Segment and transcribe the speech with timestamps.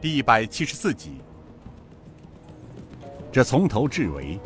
[0.00, 1.20] 第一百七十四集。
[3.32, 4.38] 这从头至尾，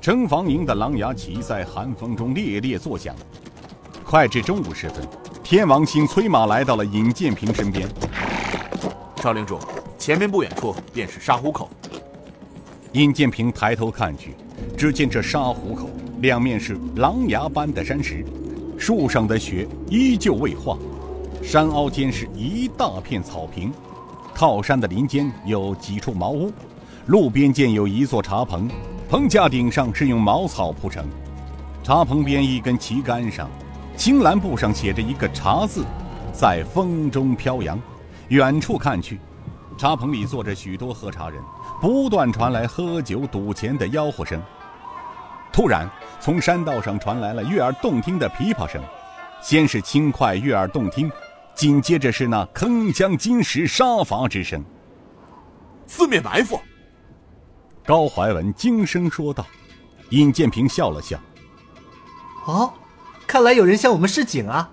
[0.00, 3.14] 城防营的狼牙旗在寒风中猎猎作响。
[4.02, 5.06] 快至中午时分，
[5.44, 7.86] 天王星催马来到了尹建平身边。
[9.22, 9.58] 少领主，
[9.98, 11.68] 前面不远处便是沙湖口。
[12.92, 14.34] 尹建平抬头看去，
[14.78, 15.90] 只见这沙湖口
[16.22, 18.24] 两面是狼牙般的山石，
[18.78, 20.78] 树上的雪依旧未化，
[21.42, 23.70] 山凹间是一大片草坪。
[24.34, 26.52] 靠山的林间有几处茅屋，
[27.06, 28.68] 路边建有一座茶棚，
[29.08, 31.04] 棚架顶上是用茅草铺成。
[31.82, 33.48] 茶棚边一根旗杆上，
[33.96, 35.84] 青蓝布上写着一个“茶”字，
[36.32, 37.78] 在风中飘扬。
[38.28, 39.18] 远处看去，
[39.76, 41.42] 茶棚里坐着许多喝茶人，
[41.80, 44.40] 不断传来喝酒赌钱的吆喝声。
[45.52, 45.90] 突然，
[46.20, 48.80] 从山道上传来了悦耳动听的琵琶声，
[49.42, 51.10] 先是轻快悦耳动听。
[51.60, 54.64] 紧接着是那铿锵金石杀伐之声。
[55.86, 56.58] 四面埋伏。
[57.84, 59.44] 高怀文惊声说道。
[60.08, 61.20] 尹建平笑了笑
[62.48, 62.72] ：“哦，
[63.26, 64.72] 看来有人向我们示警啊。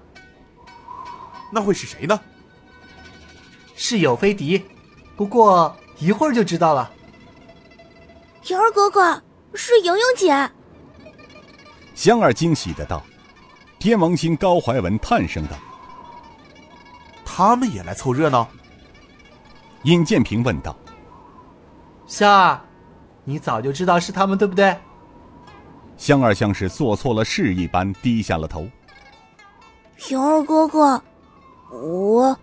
[1.51, 2.17] 那会是谁呢？
[3.75, 4.63] 是友非敌，
[5.17, 6.89] 不过一会儿就知道了。”
[8.47, 9.21] 莹儿哥哥，
[9.53, 10.49] 是莹莹姐。
[11.93, 13.03] 香儿惊喜的道。
[13.77, 15.57] 天王星高怀文叹声道。
[17.37, 18.47] 他们也来凑热闹。
[19.83, 20.75] 尹建平问道
[22.07, 22.59] ：“香儿，
[23.25, 24.75] 你早就知道是他们，对不对？”
[25.97, 28.67] 香儿像是做错了事一般低下了头。
[29.97, 30.99] 平儿哥哥，
[31.69, 32.35] 我……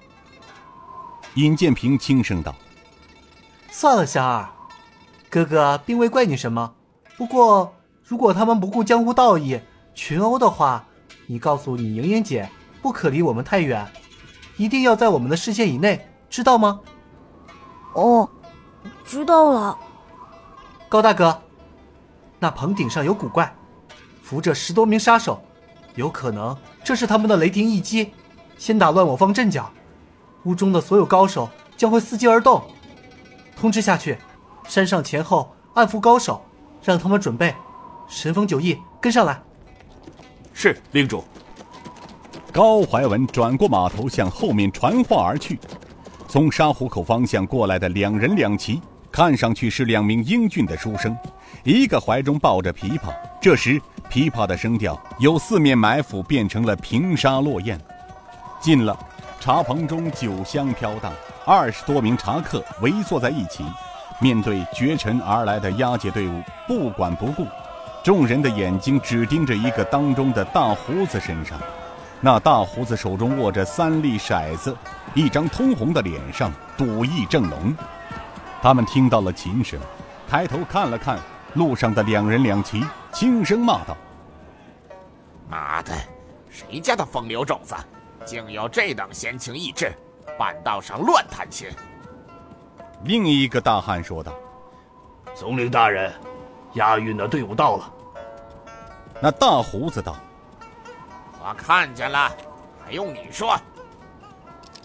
[1.35, 2.55] 尹建平轻声道
[3.73, 4.49] ：“算了，香儿，
[5.29, 6.73] 哥哥并未怪你什么。
[7.17, 9.61] 不过，如果他们不顾江湖道义
[9.93, 10.85] 群殴的话，
[11.27, 12.49] 你告诉你莹莹姐，
[12.81, 13.85] 不可离我们太远。”
[14.57, 16.81] 一定要在我们的视线以内，知道吗？
[17.95, 18.29] 哦，
[19.05, 19.79] 知道了。
[20.89, 21.43] 高大哥，
[22.39, 23.53] 那棚顶上有古怪，
[24.23, 25.43] 扶着十多名杀手，
[25.95, 28.13] 有可能这是他们的雷霆一击，
[28.57, 29.71] 先打乱我方阵脚，
[30.45, 32.63] 屋中的所有高手将会伺机而动。
[33.57, 34.19] 通知下去，
[34.69, 36.45] 山上前后暗伏高手，
[36.83, 37.55] 让他们准备。
[38.07, 39.43] 神风九翼跟上来。
[40.53, 41.25] 是令主。
[42.55, 45.59] 高怀文转过马头，向后面传话而去。
[46.29, 51.19] 从沙湖口方向过来的两人两骑，看上去是两名英俊的书生，
[51.65, 53.13] 一个怀中抱着琵琶。
[53.43, 57.77] 这时，琵琶的声调由四面埋伏变成了平沙落雁。
[58.61, 58.97] 近了，
[59.41, 61.13] 茶棚中酒香飘荡，
[61.45, 63.65] 二十多名茶客围坐在一起，
[64.21, 67.45] 面对绝尘而来的押解队伍，不管不顾。
[68.05, 71.59] 众人的眼睛只盯着一个当中的大胡子身上。
[72.25, 74.75] 那大胡子手中握着三粒骰子，
[75.13, 77.77] 一张通红的脸上赌意正浓。
[78.63, 79.79] 他们听到了琴声，
[80.27, 81.19] 抬头看了看
[81.53, 83.95] 路上的两人两骑，轻声骂道
[85.51, 85.93] ：“妈的，
[86.49, 87.75] 谁家的风流种子，
[88.25, 89.93] 竟有这等闲情逸致，
[90.39, 91.69] 半道上乱弹琴？”
[93.05, 94.33] 另一个大汉说道
[95.37, 96.11] ：“总领大人，
[96.73, 97.93] 押运的队伍到了。”
[99.21, 100.17] 那大胡子道。
[101.47, 102.35] 我看见了，
[102.83, 103.61] 还用你说？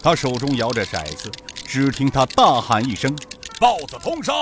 [0.02, 3.16] 他手中摇着骰子，只听他大喊一声
[3.58, 4.34] ：“豹子通杀！”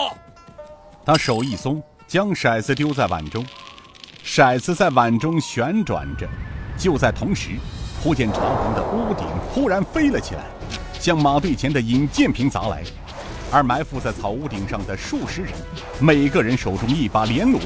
[1.07, 3.47] 他手一松，将骰子丢在碗中，
[4.25, 6.29] 骰子在碗中旋转着。
[6.77, 7.51] 就在同时，
[8.03, 10.43] 忽见茶棚的屋顶忽然飞了起来，
[10.99, 12.83] 向马队前的尹建平砸来。
[13.53, 15.53] 而埋伏在草屋顶上的数十人，
[16.01, 17.61] 每个人手中一把连弩，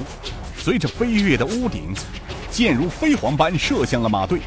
[0.59, 1.95] 随着飞跃的屋顶。
[2.53, 4.39] 箭如飞蝗般射向了马队，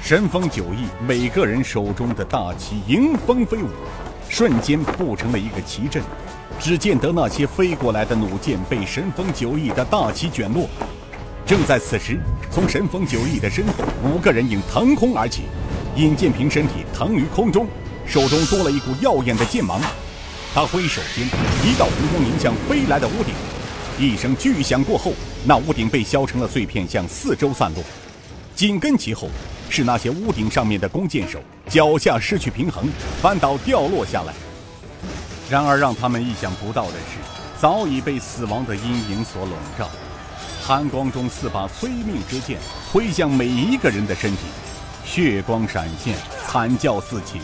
[0.00, 3.68] 神风九翼每个人手中的大旗迎风飞舞，
[4.28, 6.00] 瞬间布成了一个旗阵。
[6.60, 10.68] 只见得那些飞过来的弩箭被神风九翼的大旗卷落。
[11.44, 15.42] 正在此时，从神风九翼的身后，五个人影腾空而起。
[15.96, 17.66] 尹建平身体腾于空中，
[18.06, 19.80] 手中多了一股耀眼的剑芒。
[20.54, 21.26] 他挥手间，
[21.66, 23.34] 一道红光迎向飞来的屋顶。
[23.98, 25.12] 一声巨响过后，
[25.44, 27.84] 那屋顶被削成了碎片，向四周散落。
[28.54, 29.28] 紧跟其后，
[29.68, 32.88] 是那些屋顶上面的弓箭手脚下失去平衡，
[33.20, 34.34] 翻倒掉落下来。
[35.50, 37.18] 然而让他们意想不到的是，
[37.60, 39.88] 早已被死亡的阴影所笼罩。
[40.62, 42.58] 寒光中，四把催命之剑
[42.92, 44.38] 挥向每一个人的身体，
[45.04, 46.16] 血光闪现，
[46.46, 47.40] 惨叫四起。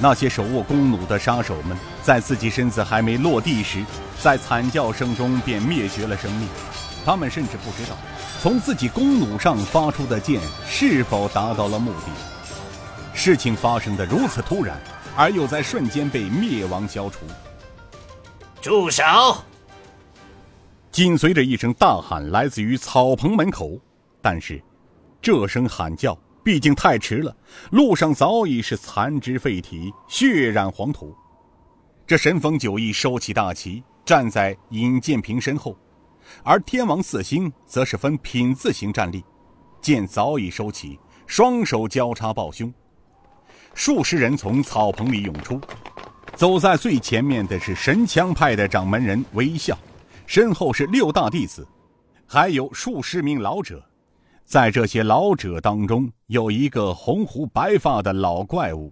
[0.00, 3.84] 那些手握弓弩的杀手们，在自己身子还没落地时，
[4.20, 6.48] 在惨叫声中便灭绝了生命。
[7.04, 7.96] 他们甚至不知道，
[8.40, 12.06] 从自己弓弩上发出的箭是否达到了目的。
[13.12, 14.78] 事情发生的如此突然，
[15.16, 17.18] 而又在瞬间被灭亡消除。
[18.60, 19.02] 住手！
[20.92, 23.78] 紧随着一声大喊来自于草棚门口，
[24.22, 24.62] 但是，
[25.20, 26.16] 这声喊叫
[26.48, 27.36] 毕竟太迟了，
[27.72, 31.14] 路上早已是残肢废体，血染黄土。
[32.06, 35.76] 这神风九翼收起大旗，站在尹建平身后，
[36.42, 39.22] 而天王四星则是分品字形站立，
[39.82, 42.72] 剑早已收起，双手交叉抱胸。
[43.74, 45.60] 数十人从草棚里涌出，
[46.34, 49.76] 走在最前面的是神枪派的掌门人微笑。
[50.24, 51.68] 身后是六大弟子，
[52.26, 53.84] 还有数十名老者。
[54.48, 58.90] 在这些老者当中，有一个红胡白发的老怪物。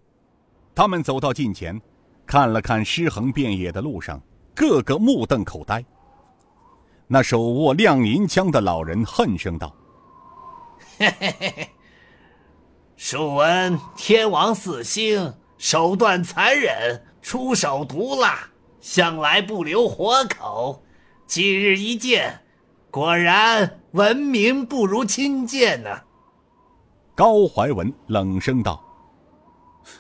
[0.75, 1.81] 他们走到近前，
[2.27, 4.21] 看了看尸横遍野的路上，
[4.55, 5.83] 个个目瞪口呆。
[7.07, 9.75] 那手握亮银枪的老人恨声道
[10.99, 11.71] ：“嘿嘿嘿嘿，
[12.99, 18.47] 数闻天王四星手段残忍，出手毒辣，
[18.83, 20.83] 向来不留活口。”
[21.27, 22.43] 今日一见，
[22.97, 26.01] 果然文明不如亲见呐。
[27.15, 28.83] 高怀文冷声道：“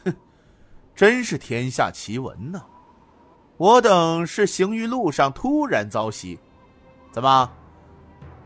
[0.02, 0.16] 哼，
[0.94, 2.62] 真是天下奇闻呐！
[3.58, 6.38] 我等是行于路上突然遭袭，
[7.12, 7.52] 怎么？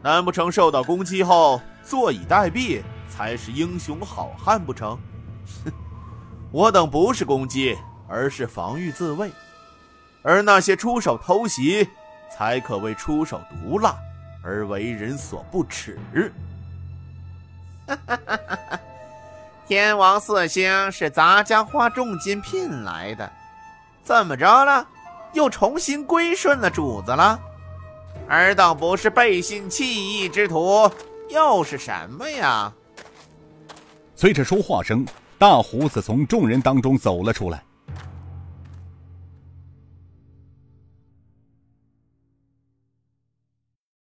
[0.02, 4.98] 难不成受到攻击后坐以待毙才是英雄好汉不成？
[5.64, 5.72] 哼，
[6.50, 9.30] 我等不是攻击，而是防御自卫，
[10.24, 11.88] 而那些出手偷袭。”
[12.36, 13.96] 才可谓出手毒辣
[14.42, 15.98] 而为人所不齿。
[17.86, 18.38] 哈哈哈！
[18.70, 18.80] 哈
[19.66, 23.30] 天王四星是咱家花重金聘来的，
[24.02, 24.86] 怎么着了？
[25.32, 27.38] 又重新归顺了主子了？
[28.28, 30.90] 尔等不是背信弃义之徒，
[31.28, 32.72] 又是什么呀？
[34.16, 35.06] 随着说话声，
[35.38, 37.62] 大胡子从众人当中走了出来。